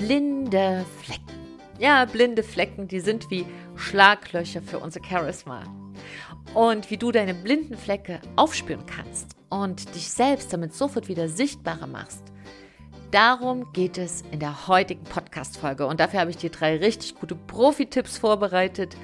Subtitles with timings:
[0.00, 1.24] blinde Flecken.
[1.78, 3.44] Ja, blinde Flecken, die sind wie
[3.76, 5.62] Schlaglöcher für unser Charisma.
[6.54, 11.86] Und wie du deine blinden Flecke aufspüren kannst und dich selbst damit sofort wieder sichtbarer
[11.86, 12.22] machst,
[13.10, 15.86] darum geht es in der heutigen Podcast-Folge.
[15.86, 18.96] Und dafür habe ich dir drei richtig gute Profi-Tipps vorbereitet.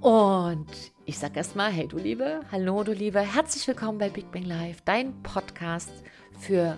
[0.00, 0.66] Und
[1.04, 4.80] ich sage erstmal, hey du Liebe, hallo du Liebe, herzlich willkommen bei Big Bang Live,
[4.80, 5.92] dein Podcast
[6.40, 6.76] für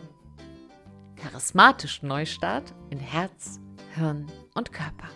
[1.17, 3.61] charismatischen Neustart in Herz,
[3.95, 5.09] Hirn und Körper.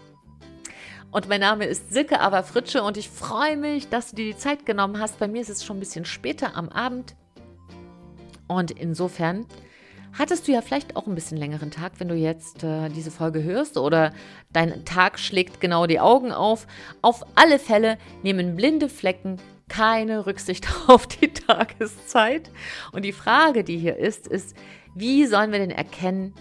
[1.10, 4.36] Und mein Name ist Silke Ava Fritsche und ich freue mich, dass du dir die
[4.36, 5.18] Zeit genommen hast.
[5.18, 7.16] Bei mir ist es schon ein bisschen später am Abend.
[8.46, 9.46] Und insofern
[10.16, 13.42] hattest du ja vielleicht auch ein bisschen längeren Tag, wenn du jetzt äh, diese Folge
[13.42, 14.12] hörst oder
[14.52, 16.66] dein Tag schlägt genau die Augen auf.
[17.02, 22.50] Auf alle Fälle nehmen blinde Flecken keine Rücksicht auf die Tageszeit.
[22.92, 24.56] Und die Frage, die hier ist, ist,
[24.94, 26.34] wie sollen wir denn erkennen,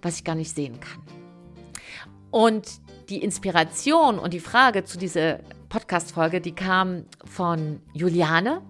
[0.00, 1.02] was ich gar nicht sehen kann?
[2.30, 2.66] Und
[3.08, 8.62] die Inspiration und die Frage zu dieser Podcast-Folge, die kam von Juliane.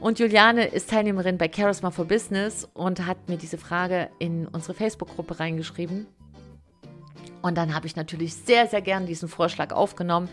[0.00, 4.74] Und Juliane ist Teilnehmerin bei Charisma for Business und hat mir diese Frage in unsere
[4.74, 6.06] Facebook-Gruppe reingeschrieben.
[7.40, 10.28] Und dann habe ich natürlich sehr, sehr gern diesen Vorschlag aufgenommen,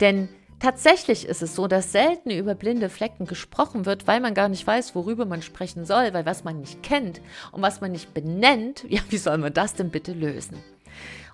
[0.00, 0.28] denn
[0.64, 4.66] Tatsächlich ist es so, dass selten über blinde Flecken gesprochen wird, weil man gar nicht
[4.66, 7.20] weiß, worüber man sprechen soll, weil was man nicht kennt
[7.52, 10.56] und was man nicht benennt, ja, wie soll man das denn bitte lösen?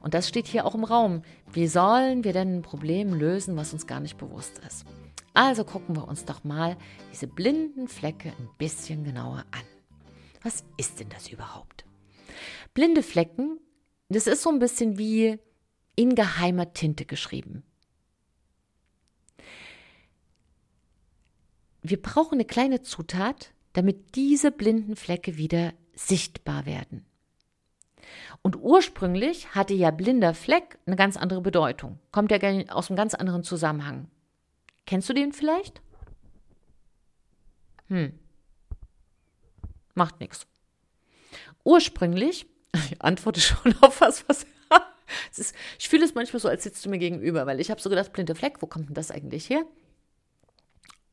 [0.00, 1.22] Und das steht hier auch im Raum.
[1.52, 4.84] Wie sollen wir denn ein Problem lösen, was uns gar nicht bewusst ist?
[5.32, 6.76] Also gucken wir uns doch mal
[7.12, 9.62] diese blinden Flecke ein bisschen genauer an.
[10.42, 11.84] Was ist denn das überhaupt?
[12.74, 13.60] Blinde Flecken,
[14.08, 15.38] das ist so ein bisschen wie
[15.94, 17.62] in geheimer Tinte geschrieben.
[21.82, 27.04] Wir brauchen eine kleine Zutat, damit diese blinden Flecke wieder sichtbar werden.
[28.42, 31.98] Und ursprünglich hatte ja blinder Fleck eine ganz andere Bedeutung.
[32.10, 32.38] Kommt ja
[32.72, 34.08] aus einem ganz anderen Zusammenhang.
[34.86, 35.82] Kennst du den vielleicht?
[37.88, 38.18] Hm.
[39.94, 40.46] Macht nichts.
[41.64, 44.46] Ursprünglich, ich antworte schon auf was, was.
[45.36, 47.90] ist, ich fühle es manchmal so, als sitzt du mir gegenüber, weil ich habe so
[47.90, 49.64] gedacht, blinde Fleck, wo kommt denn das eigentlich her?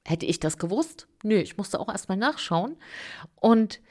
[0.08, 1.06] Hätte ich das gewusst?
[1.22, 2.78] Nö, ich musste auch erstmal nachschauen.
[3.36, 3.82] Und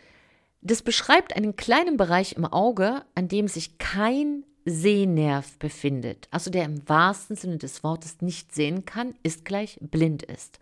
[0.63, 6.65] das beschreibt einen kleinen Bereich im Auge, an dem sich kein Sehnerv befindet, also der
[6.65, 10.59] im wahrsten Sinne des Wortes nicht sehen kann, ist gleich blind ist.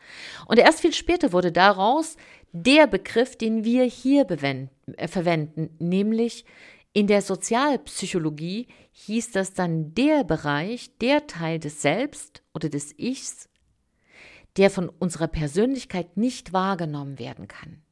[0.46, 2.16] Und erst viel später wurde daraus
[2.52, 6.44] der Begriff, den wir hier äh, verwenden, nämlich
[6.92, 13.48] in der Sozialpsychologie hieß das dann der Bereich, der Teil des Selbst oder des Ichs,
[14.56, 17.82] der von unserer Persönlichkeit nicht wahrgenommen werden kann.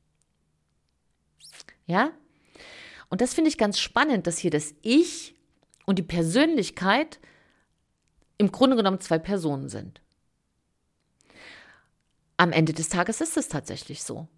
[1.87, 2.13] Ja?
[3.09, 5.35] Und das finde ich ganz spannend, dass hier das Ich
[5.85, 7.21] und die Persönlichkeit
[8.39, 10.01] im Grunde genommen zwei Personen sind.
[12.37, 14.29] Am Ende des Tages ist es tatsächlich so.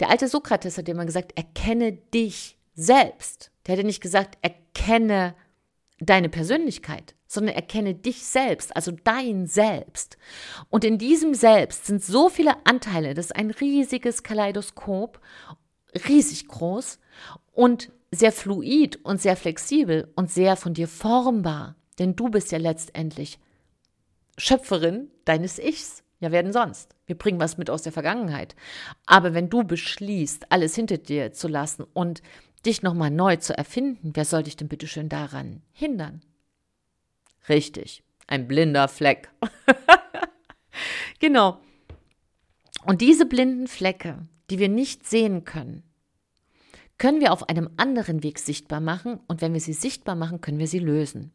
[0.00, 3.50] Der alte Sokrates hat immer gesagt, erkenne dich selbst.
[3.66, 5.34] Der hätte nicht gesagt, erkenne
[5.98, 10.16] deine Persönlichkeit, sondern erkenne dich selbst, also dein Selbst.
[10.70, 15.20] Und in diesem Selbst sind so viele Anteile, das ist ein riesiges Kaleidoskop,
[16.08, 16.98] riesig groß
[17.52, 21.76] und sehr fluid und sehr flexibel und sehr von dir formbar.
[21.98, 23.38] Denn du bist ja letztendlich
[24.38, 26.02] Schöpferin deines Ichs.
[26.20, 26.96] Ja, werden sonst?
[27.06, 28.56] Wir bringen was mit aus der Vergangenheit.
[29.06, 32.22] Aber wenn du beschließt, alles hinter dir zu lassen und
[32.66, 36.22] dich nochmal neu zu erfinden, wer soll dich denn bitte schön daran hindern?
[37.48, 39.30] Richtig, ein blinder Fleck.
[41.18, 41.58] genau.
[42.84, 45.82] Und diese blinden Flecke, die wir nicht sehen können,
[46.98, 50.58] können wir auf einem anderen Weg sichtbar machen und wenn wir sie sichtbar machen, können
[50.58, 51.32] wir sie lösen.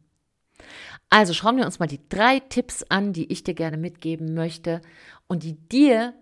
[1.10, 4.80] Also schauen wir uns mal die drei Tipps an, die ich dir gerne mitgeben möchte
[5.26, 6.14] und die dir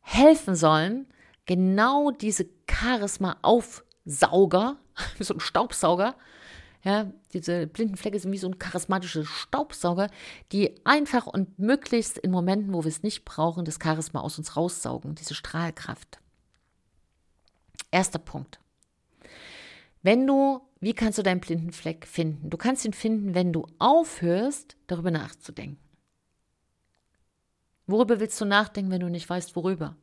[0.00, 1.06] helfen sollen,
[1.46, 4.76] genau diese Charisma-Aufsauger,
[5.18, 6.14] so ein Staubsauger,
[6.84, 10.10] ja, diese blinden Flecke sind wie so ein charismatischer Staubsauger,
[10.52, 14.54] die einfach und möglichst in Momenten, wo wir es nicht brauchen, das Charisma aus uns
[14.54, 16.20] raussaugen, diese Strahlkraft.
[17.90, 18.60] Erster Punkt.
[20.02, 22.50] Wenn du, wie kannst du deinen blinden Fleck finden?
[22.50, 25.78] Du kannst ihn finden, wenn du aufhörst, darüber nachzudenken.
[27.86, 29.96] Worüber willst du nachdenken, wenn du nicht weißt, worüber?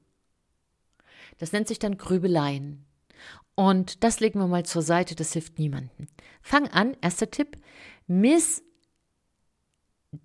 [1.37, 2.85] Das nennt sich dann Grübeleien.
[3.55, 6.07] Und das legen wir mal zur Seite, das hilft niemandem.
[6.41, 7.57] Fang an, erster Tipp,
[8.07, 8.63] miss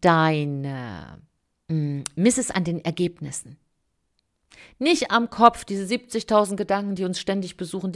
[0.01, 1.21] deine,
[1.69, 3.59] mm, miss es an den Ergebnissen.
[4.79, 7.93] Nicht am Kopf, diese 70.000 Gedanken, die uns ständig besuchen.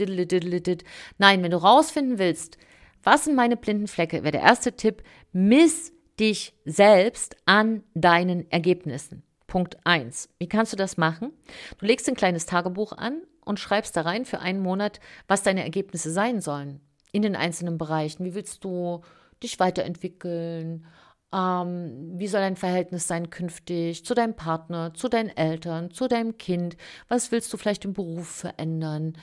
[1.17, 2.57] Nein, wenn du rausfinden willst,
[3.03, 9.23] was sind meine blinden Flecke, wäre der erste Tipp, miss dich selbst an deinen Ergebnissen.
[9.47, 10.29] Punkt 1.
[10.37, 11.33] Wie kannst du das machen?
[11.79, 15.63] Du legst ein kleines Tagebuch an und schreibst da rein für einen Monat, was deine
[15.63, 18.25] Ergebnisse sein sollen in den einzelnen Bereichen.
[18.25, 19.01] Wie willst du
[19.43, 20.85] dich weiterentwickeln?
[21.33, 26.37] Ähm, wie soll dein Verhältnis sein künftig zu deinem Partner, zu deinen Eltern, zu deinem
[26.37, 26.77] Kind?
[27.07, 29.13] Was willst du vielleicht im Beruf verändern?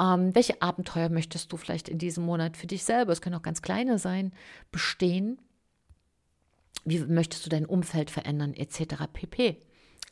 [0.00, 3.42] Ähm, welche Abenteuer möchtest du vielleicht in diesem Monat für dich selber, es können auch
[3.42, 4.32] ganz kleine sein,
[4.72, 5.40] bestehen?
[6.84, 9.04] Wie möchtest du dein Umfeld verändern, etc.
[9.12, 9.60] pp.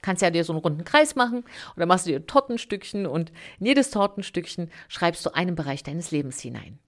[0.02, 1.44] Kannst ja dir so einen runden Kreis machen
[1.76, 6.40] oder machst du dir Tortenstückchen und in jedes Tortenstückchen schreibst du einen Bereich deines Lebens
[6.40, 6.78] hinein.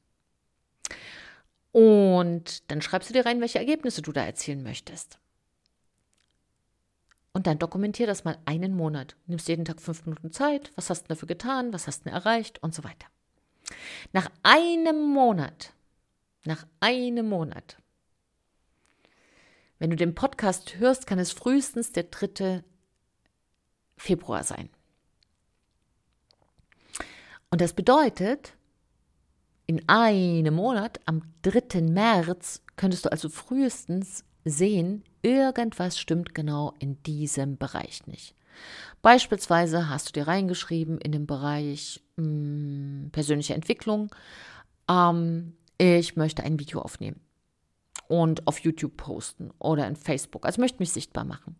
[1.72, 5.18] Und dann schreibst du dir rein, welche Ergebnisse du da erzielen möchtest.
[7.32, 9.16] Und dann dokumentier das mal einen Monat.
[9.26, 10.72] Nimmst jeden Tag fünf Minuten Zeit.
[10.74, 11.72] Was hast du dafür getan?
[11.72, 12.60] Was hast du erreicht?
[12.62, 13.06] Und so weiter.
[14.12, 15.72] Nach einem Monat,
[16.44, 17.78] nach einem Monat,
[19.78, 22.62] wenn du den Podcast hörst, kann es frühestens der 3.
[24.00, 24.70] Februar sein.
[27.50, 28.54] Und das bedeutet,
[29.66, 31.82] in einem Monat, am 3.
[31.82, 38.34] März, könntest du also frühestens sehen, irgendwas stimmt genau in diesem Bereich nicht.
[39.02, 44.14] Beispielsweise hast du dir reingeschrieben in den Bereich mh, hm, persönliche Entwicklung,
[44.88, 47.20] ähm, ich möchte ein Video aufnehmen
[48.08, 50.44] und auf YouTube posten oder in Facebook.
[50.44, 51.56] Also möchte mich sichtbar machen.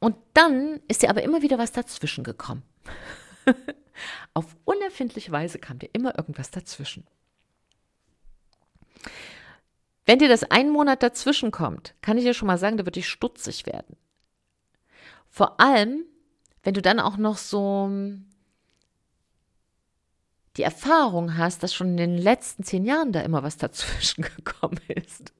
[0.00, 2.62] Und dann ist dir aber immer wieder was dazwischen gekommen.
[4.34, 7.06] Auf unerfindliche Weise kam dir immer irgendwas dazwischen.
[10.06, 12.96] Wenn dir das einen Monat dazwischen kommt, kann ich dir schon mal sagen, da wird
[12.96, 13.96] dich stutzig werden.
[15.28, 16.04] Vor allem,
[16.62, 18.26] wenn du dann auch noch so hm,
[20.56, 24.80] die Erfahrung hast, dass schon in den letzten zehn Jahren da immer was dazwischen gekommen
[24.88, 25.32] ist.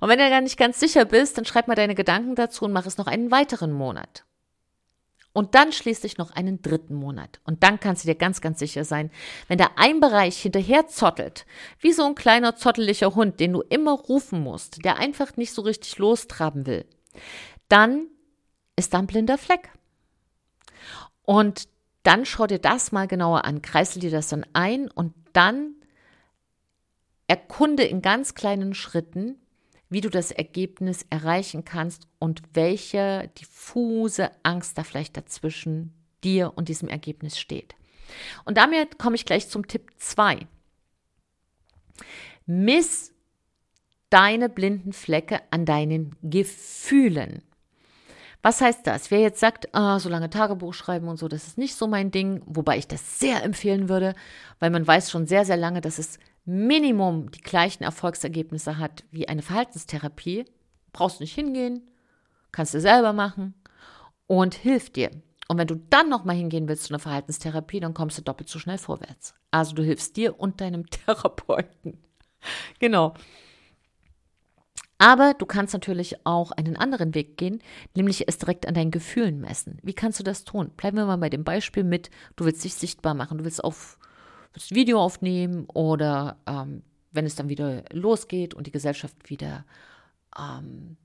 [0.00, 2.72] Und wenn du gar nicht ganz sicher bist, dann schreib mal deine Gedanken dazu und
[2.72, 4.24] mach es noch einen weiteren Monat.
[5.32, 7.40] Und dann schließlich noch einen dritten Monat.
[7.44, 9.10] Und dann kannst du dir ganz, ganz sicher sein,
[9.46, 11.46] wenn da ein Bereich hinterher zottelt,
[11.78, 15.62] wie so ein kleiner zotteliger Hund, den du immer rufen musst, der einfach nicht so
[15.62, 16.84] richtig lostraben will,
[17.68, 18.08] dann
[18.74, 19.70] ist da ein blinder Fleck.
[21.22, 21.68] Und
[22.02, 25.74] dann schau dir das mal genauer an, kreisel dir das dann ein und dann
[27.28, 29.39] erkunde in ganz kleinen Schritten,
[29.90, 35.92] wie du das Ergebnis erreichen kannst und welche diffuse Angst da vielleicht dazwischen
[36.24, 37.74] dir und diesem Ergebnis steht.
[38.44, 40.46] Und damit komme ich gleich zum Tipp 2.
[42.46, 43.12] Miss
[44.10, 47.42] deine blinden Flecke an deinen Gefühlen.
[48.42, 49.10] Was heißt das?
[49.10, 52.10] Wer jetzt sagt, ah, so lange Tagebuch schreiben und so, das ist nicht so mein
[52.10, 54.14] Ding, wobei ich das sehr empfehlen würde,
[54.58, 56.18] weil man weiß schon sehr, sehr lange, dass es
[56.50, 60.46] Minimum die gleichen Erfolgsergebnisse hat wie eine Verhaltenstherapie,
[60.92, 61.88] brauchst du nicht hingehen,
[62.50, 63.54] kannst du selber machen
[64.26, 65.10] und hilft dir.
[65.46, 68.58] Und wenn du dann nochmal hingehen willst zu einer Verhaltenstherapie, dann kommst du doppelt so
[68.58, 69.34] schnell vorwärts.
[69.52, 71.98] Also du hilfst dir und deinem Therapeuten.
[72.80, 73.14] genau.
[74.98, 77.62] Aber du kannst natürlich auch einen anderen Weg gehen,
[77.94, 79.78] nämlich es direkt an deinen Gefühlen messen.
[79.82, 80.72] Wie kannst du das tun?
[80.76, 83.99] Bleiben wir mal bei dem Beispiel mit, du willst dich sichtbar machen, du willst auf
[84.52, 89.64] willst Video aufnehmen oder ähm, wenn es dann wieder losgeht und die Gesellschaft wieder
[90.38, 90.96] ähm,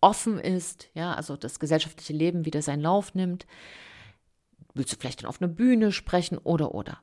[0.00, 3.46] offen ist, ja, also das gesellschaftliche Leben wieder seinen Lauf nimmt,
[4.74, 6.98] willst du vielleicht dann auf einer Bühne sprechen oder oder.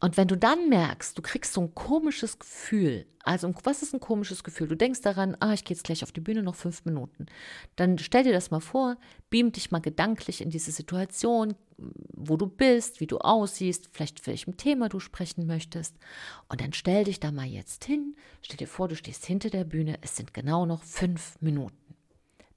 [0.00, 4.00] Und wenn du dann merkst, du kriegst so ein komisches Gefühl, also was ist ein
[4.00, 4.68] komisches Gefühl?
[4.68, 7.26] Du denkst daran, ah, ich gehe jetzt gleich auf die Bühne, noch fünf Minuten.
[7.76, 8.96] Dann stell dir das mal vor,
[9.28, 14.56] beam dich mal gedanklich in diese Situation, wo du bist, wie du aussiehst, vielleicht welchem
[14.56, 15.96] Thema du sprechen möchtest.
[16.48, 19.64] Und dann stell dich da mal jetzt hin, stell dir vor, du stehst hinter der
[19.64, 21.76] Bühne, es sind genau noch fünf Minuten.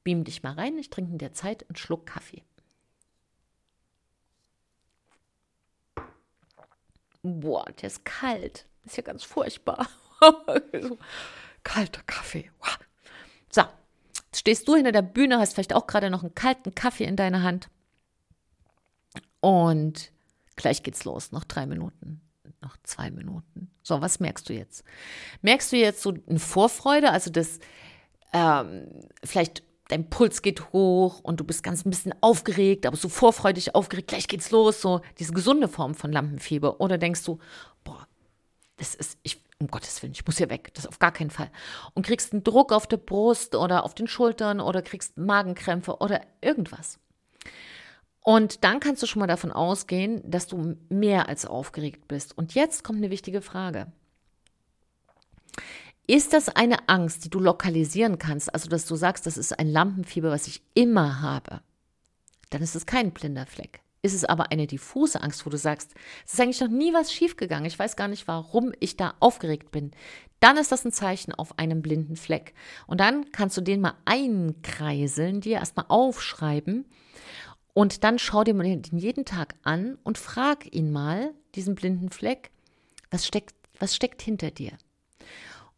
[0.03, 2.43] Beam dich mal rein, ich trinke in der Zeit einen Schluck Kaffee.
[7.23, 8.65] boah, der ist kalt.
[8.85, 9.87] Ist ja ganz furchtbar.
[11.63, 12.49] Kalter Kaffee.
[13.51, 13.63] So,
[14.33, 17.43] stehst du hinter der Bühne, hast vielleicht auch gerade noch einen kalten Kaffee in deiner
[17.43, 17.69] Hand.
[19.41, 20.11] Und
[20.55, 21.31] gleich geht's los.
[21.31, 22.21] Noch drei Minuten,
[22.61, 23.71] noch zwei Minuten.
[23.83, 24.83] So, was merkst du jetzt?
[25.41, 27.59] Merkst du jetzt so eine Vorfreude, also das
[28.33, 28.87] ähm,
[29.23, 33.75] vielleicht dein Puls geht hoch und du bist ganz ein bisschen aufgeregt, aber so vorfreudig
[33.75, 36.79] aufgeregt, gleich geht's los, so diese gesunde Form von Lampenfieber.
[36.79, 37.39] Oder denkst du,
[37.83, 38.07] boah,
[38.77, 41.51] das ist, ich um Gottes Willen, ich muss hier weg, das auf gar keinen Fall.
[41.93, 46.21] Und kriegst einen Druck auf der Brust oder auf den Schultern oder kriegst Magenkrämpfe oder
[46.41, 46.97] irgendwas.
[48.21, 52.37] Und dann kannst du schon mal davon ausgehen, dass du mehr als aufgeregt bist.
[52.37, 53.91] Und jetzt kommt eine wichtige Frage.
[56.07, 59.67] Ist das eine Angst, die du lokalisieren kannst, also dass du sagst, das ist ein
[59.67, 61.61] Lampenfieber, was ich immer habe?
[62.49, 63.81] Dann ist es kein blinder Fleck.
[64.03, 65.93] Ist es aber eine diffuse Angst, wo du sagst,
[66.25, 69.71] es ist eigentlich noch nie was schiefgegangen, ich weiß gar nicht, warum ich da aufgeregt
[69.71, 69.91] bin,
[70.39, 72.55] dann ist das ein Zeichen auf einem blinden Fleck.
[72.87, 76.85] Und dann kannst du den mal einkreiseln, dir erstmal aufschreiben
[77.73, 82.09] und dann schau dir mal den jeden Tag an und frag ihn mal, diesen blinden
[82.09, 82.51] Fleck,
[83.09, 84.77] was steckt, was steckt hinter dir?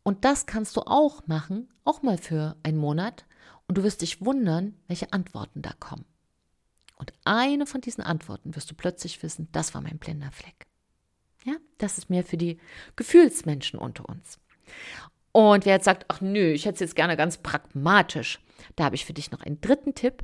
[0.04, 3.26] Und das kannst du auch machen, auch mal für einen Monat.
[3.68, 6.06] Und du wirst dich wundern, welche Antworten da kommen.
[6.98, 10.68] Und eine von diesen Antworten wirst du plötzlich wissen, das war mein blinder Fleck.
[11.46, 12.60] Ja, das ist mehr für die
[12.96, 14.40] Gefühlsmenschen unter uns.
[15.32, 18.40] Und wer jetzt sagt, ach nö, ich hätte es jetzt gerne ganz pragmatisch,
[18.76, 20.24] da habe ich für dich noch einen dritten Tipp.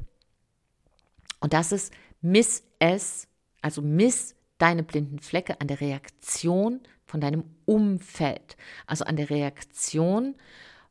[1.40, 3.28] Und das ist, miss es,
[3.62, 10.36] also miss deine blinden Flecke an der Reaktion von deinem Umfeld, also an der Reaktion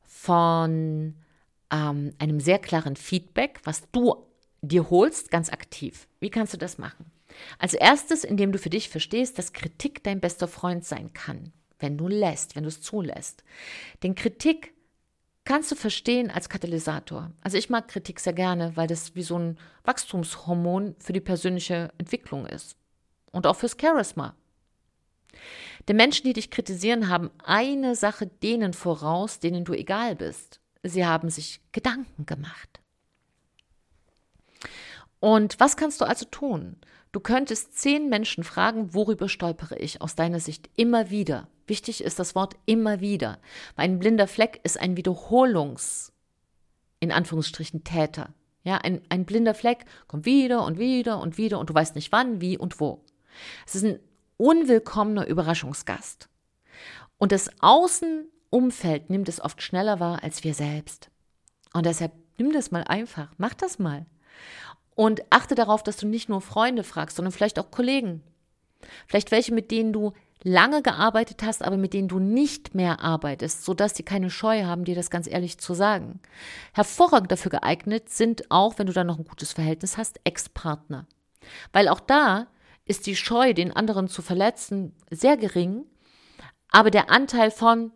[0.03, 1.15] von
[1.71, 4.27] ähm, einem sehr klaren Feedback, was du
[4.63, 6.09] dir holst, ganz aktiv.
[6.19, 7.13] Wie kannst du das machen?
[7.59, 11.97] Als erstes, indem du für dich verstehst, dass Kritik dein bester Freund sein kann, wenn
[11.97, 13.45] du lässt, wenn du es zulässt.
[14.03, 14.73] Denn Kritik
[15.49, 17.33] kannst du verstehen als Katalysator.
[17.41, 21.91] Also ich mag Kritik sehr gerne, weil das wie so ein Wachstumshormon für die persönliche
[21.97, 22.77] Entwicklung ist.
[23.33, 24.35] Und auch fürs Charisma.
[25.89, 30.61] Denn Menschen, die dich kritisieren, haben eine Sache denen voraus, denen du egal bist.
[30.83, 32.81] Sie haben sich Gedanken gemacht.
[35.19, 36.77] Und was kannst du also tun?
[37.11, 41.49] Du könntest zehn Menschen fragen, worüber stolpere ich aus deiner Sicht immer wieder?
[41.69, 43.39] Wichtig ist das Wort immer wieder.
[43.77, 46.13] Ein blinder Fleck ist ein Wiederholungs,
[47.01, 48.33] in Anführungsstrichen, Täter.
[48.65, 52.11] Ja, ein, ein blinder Fleck kommt wieder und wieder und wieder und du weißt nicht
[52.13, 53.05] wann, wie und wo.
[53.67, 54.01] Es ist ein
[54.37, 56.29] unwillkommener Überraschungsgast.
[57.19, 61.11] Und das Außenumfeld nimmt es oft schneller wahr als wir selbst.
[61.75, 64.07] Und deshalb nimm das mal einfach, mach das mal.
[64.95, 68.23] Und achte darauf, dass du nicht nur Freunde fragst, sondern vielleicht auch Kollegen.
[69.07, 73.65] Vielleicht welche, mit denen du lange gearbeitet hast, aber mit denen du nicht mehr arbeitest,
[73.65, 76.21] sodass sie keine Scheu haben, dir das ganz ehrlich zu sagen.
[76.73, 81.07] Hervorragend dafür geeignet sind auch, wenn du da noch ein gutes Verhältnis hast, Ex-Partner.
[81.73, 82.47] Weil auch da
[82.85, 85.85] ist die Scheu, den anderen zu verletzen, sehr gering.
[86.71, 87.93] Aber der Anteil von,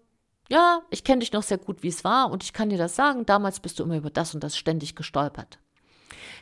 [0.48, 2.96] ja, ich kenne dich noch sehr gut, wie es war und ich kann dir das
[2.96, 5.58] sagen, damals bist du immer über das und das ständig gestolpert,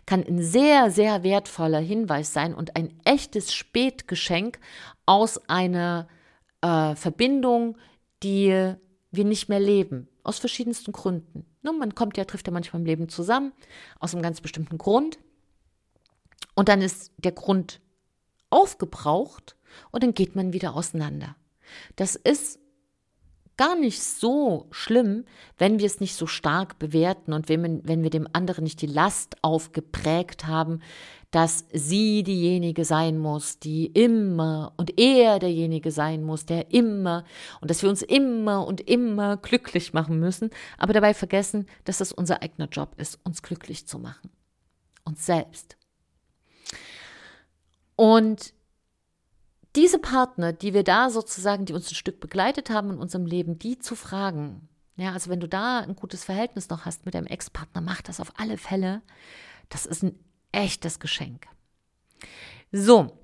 [0.07, 4.59] kann ein sehr, sehr wertvoller Hinweis sein und ein echtes Spätgeschenk
[5.11, 6.07] aus einer
[6.61, 7.77] äh, Verbindung,
[8.23, 8.77] die
[9.11, 11.45] wir nicht mehr leben, aus verschiedensten Gründen.
[11.63, 13.53] Ne, man kommt ja, trifft ja manchmal im Leben zusammen,
[13.99, 15.19] aus einem ganz bestimmten Grund.
[16.55, 17.81] Und dann ist der Grund
[18.51, 19.57] aufgebraucht
[19.91, 21.35] und dann geht man wieder auseinander.
[21.97, 22.61] Das ist
[23.61, 25.27] gar nicht so schlimm,
[25.59, 28.87] wenn wir es nicht so stark bewerten und wenn, wenn wir dem anderen nicht die
[28.87, 30.81] Last aufgeprägt haben,
[31.31, 37.27] dass sie diejenige sein muss, die immer und er derjenige sein muss, der immer
[37.61, 40.49] und dass wir uns immer und immer glücklich machen müssen,
[40.79, 44.31] aber dabei vergessen, dass das unser eigener Job ist, uns glücklich zu machen.
[45.05, 45.77] Uns selbst.
[47.95, 48.55] Und
[49.77, 53.59] diese Partner, die wir da sozusagen, die uns ein Stück begleitet haben in unserem Leben,
[53.59, 57.27] die zu fragen, ja, also wenn du da ein gutes Verhältnis noch hast mit deinem
[57.27, 59.03] Ex-Partner, mach das auf alle Fälle.
[59.69, 60.19] Das ist ein
[60.53, 61.47] echtes Geschenk.
[62.73, 63.17] So,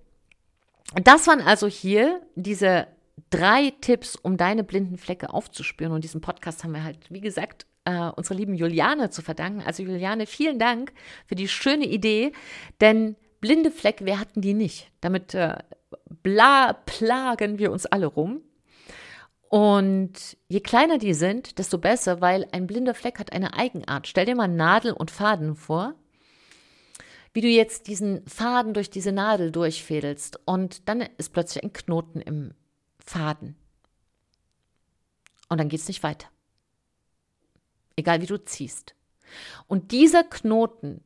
[0.95, 2.87] das waren also hier diese
[3.31, 5.93] drei Tipps, um deine blinden Flecke aufzuspüren.
[5.93, 9.63] Und diesen Podcast haben wir halt, wie gesagt, äh, unserer lieben Juliane zu verdanken.
[9.63, 10.93] Also Juliane, vielen Dank
[11.27, 12.33] für die schöne Idee,
[12.81, 14.91] denn Blinde Fleck, wer hatten die nicht?
[15.01, 15.59] Damit äh,
[16.23, 18.43] bla, plagen wir uns alle rum.
[19.49, 24.09] Und je kleiner die sind, desto besser, weil ein blinder Fleck hat eine Eigenart.
[24.09, 25.95] Stell dir mal Nadel und Faden vor,
[27.33, 32.21] wie du jetzt diesen Faden durch diese Nadel durchfädelst und dann ist plötzlich ein Knoten
[32.21, 32.55] im
[32.99, 33.57] Faden.
[35.49, 36.29] Und dann geht es nicht weiter.
[37.95, 38.95] Egal wie du ziehst.
[39.69, 41.03] Und dieser Knoten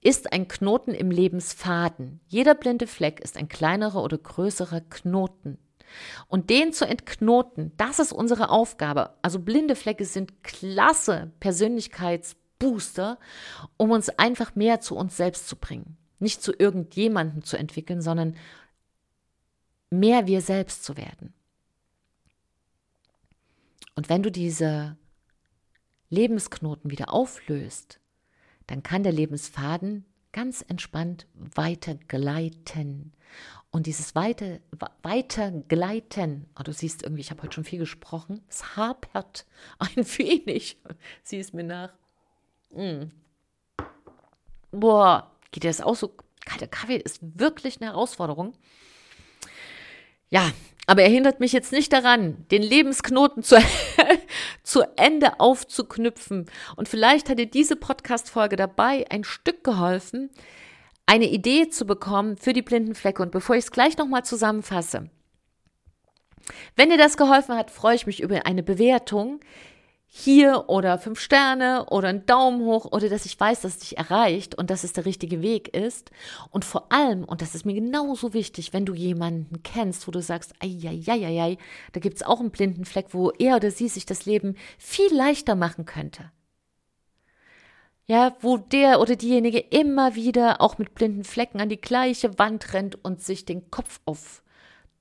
[0.00, 2.20] ist ein Knoten im Lebensfaden.
[2.28, 5.58] Jeder blinde Fleck ist ein kleinerer oder größerer Knoten.
[6.28, 9.14] Und den zu entknoten, das ist unsere Aufgabe.
[9.22, 13.18] Also blinde Flecke sind klasse Persönlichkeitsbooster,
[13.76, 15.96] um uns einfach mehr zu uns selbst zu bringen.
[16.18, 18.36] Nicht zu irgendjemandem zu entwickeln, sondern
[19.90, 21.32] mehr wir selbst zu werden.
[23.94, 24.96] Und wenn du diese
[26.10, 28.00] Lebensknoten wieder auflöst,
[28.68, 33.12] dann kann der Lebensfaden ganz entspannt weiter gleiten.
[33.70, 34.60] Und dieses weite,
[35.02, 39.46] weiter gleiten, oh, du siehst irgendwie, ich habe heute schon viel gesprochen, es hapert
[39.78, 40.78] ein wenig.
[41.24, 41.92] Sieh es mir nach.
[42.70, 43.10] Mm.
[44.70, 46.14] Boah, geht dir das auch so?
[46.44, 48.54] Kalter Kaffee ist wirklich eine Herausforderung.
[50.30, 50.52] Ja,
[50.86, 53.56] aber er hindert mich jetzt nicht daran, den Lebensknoten zu,
[54.62, 56.46] zu Ende aufzuknüpfen.
[56.76, 60.30] Und vielleicht hat dir diese Podcast-Folge dabei ein Stück geholfen,
[61.06, 63.22] eine Idee zu bekommen für die blinden Flecke.
[63.22, 65.10] Und bevor ich es gleich nochmal zusammenfasse,
[66.76, 69.40] wenn dir das geholfen hat, freue ich mich über eine Bewertung
[70.10, 73.98] hier oder fünf Sterne oder einen Daumen hoch oder dass ich weiß, dass es dich
[73.98, 76.10] erreicht und dass es der richtige Weg ist.
[76.50, 80.22] Und vor allem, und das ist mir genauso wichtig, wenn du jemanden kennst, wo du
[80.22, 81.58] sagst, ei,
[81.92, 85.14] da gibt es auch einen blinden Fleck, wo er oder sie sich das Leben viel
[85.14, 86.32] leichter machen könnte.
[88.06, 92.72] Ja, wo der oder diejenige immer wieder auch mit blinden Flecken an die gleiche Wand
[92.72, 94.42] rennt und sich den Kopf auf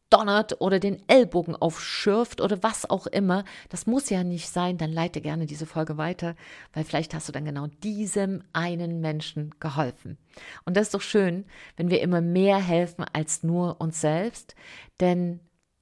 [0.09, 3.43] donnert oder den Ellbogen aufschürft oder was auch immer.
[3.69, 6.35] Das muss ja nicht sein, dann leite gerne diese Folge weiter,
[6.73, 10.17] weil vielleicht hast du dann genau diesem einen Menschen geholfen.
[10.65, 11.45] Und das ist doch schön,
[11.75, 14.55] wenn wir immer mehr helfen als nur uns selbst,
[14.99, 15.39] denn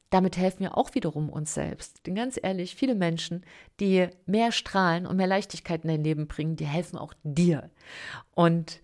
[0.10, 2.06] damit helfen wir auch wiederum uns selbst.
[2.06, 3.44] Denn ganz ehrlich, viele Menschen,
[3.80, 7.70] die mehr strahlen und mehr Leichtigkeit in dein Leben bringen, die helfen auch dir.
[8.34, 8.82] Und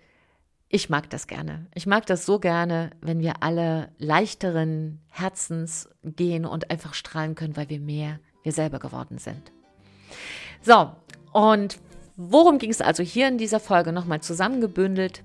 [0.74, 1.68] ich mag das gerne.
[1.76, 7.58] Ich mag das so gerne, wenn wir alle leichteren Herzens gehen und einfach strahlen können,
[7.58, 9.52] weil wir mehr wir selber geworden sind.
[10.62, 10.92] So,
[11.34, 11.78] und
[12.16, 15.24] worum ging es also hier in dieser Folge nochmal zusammengebündelt?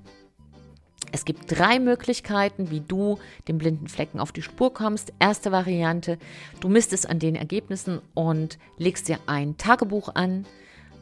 [1.12, 5.12] Es gibt drei Möglichkeiten, wie du dem blinden Flecken auf die Spur kommst.
[5.20, 6.18] Erste Variante,
[6.58, 10.44] du misst es an den Ergebnissen und legst dir ein Tagebuch an,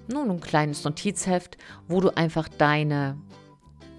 [0.07, 1.57] nun ein kleines Notizheft,
[1.89, 3.17] wo du einfach deine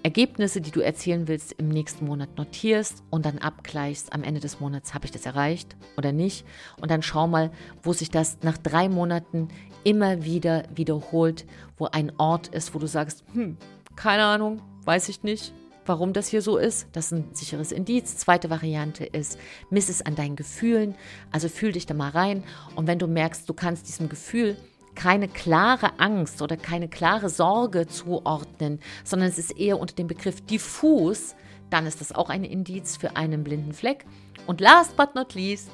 [0.06, 4.60] Ergebnisse, die du erzielen willst, im nächsten Monat notierst und dann abgleichst am Ende des
[4.60, 6.46] Monats, habe ich das erreicht oder nicht.
[6.80, 7.50] Und dann schau mal,
[7.82, 9.48] wo sich das nach drei Monaten
[9.82, 11.44] immer wieder wiederholt,
[11.76, 13.56] wo ein Ort ist, wo du sagst, hm,
[13.96, 15.52] keine Ahnung, weiß ich nicht,
[15.84, 16.86] warum das hier so ist.
[16.92, 18.16] Das ist ein sicheres Indiz.
[18.16, 19.40] Zweite Variante ist,
[19.70, 20.94] miss es an deinen Gefühlen.
[21.32, 22.44] Also fühl dich da mal rein.
[22.76, 24.56] Und wenn du merkst, du kannst diesem Gefühl
[24.96, 30.40] keine klare Angst oder keine klare Sorge zuordnen, sondern es ist eher unter dem Begriff
[30.40, 31.36] diffus,
[31.70, 34.04] dann ist das auch ein Indiz für einen blinden Fleck.
[34.48, 35.70] Und last but not least,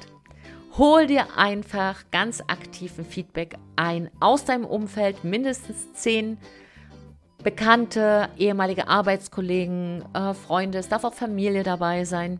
[0.77, 6.37] hol dir einfach ganz aktiven Feedback ein aus deinem Umfeld, mindestens zehn
[7.43, 12.39] Bekannte, ehemalige Arbeitskollegen, äh, Freunde, es darf auch Familie dabei sein.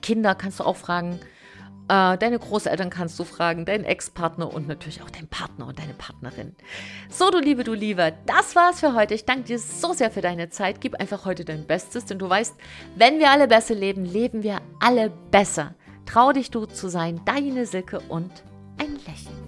[0.00, 1.18] Kinder kannst du auch fragen,
[1.92, 5.92] äh, deine Großeltern kannst du fragen, deinen Ex-Partner und natürlich auch deinen Partner und deine
[5.92, 6.56] Partnerin.
[7.10, 9.12] So, du Liebe, du Lieber, das war's für heute.
[9.12, 10.80] Ich danke dir so sehr für deine Zeit.
[10.80, 12.54] Gib einfach heute dein Bestes, denn du weißt,
[12.96, 15.74] wenn wir alle besser leben, leben wir alle besser.
[16.06, 18.42] Trau dich, du zu sein, deine Silke und
[18.78, 19.41] ein Lächeln.